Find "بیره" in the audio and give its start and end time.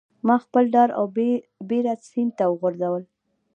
1.69-1.93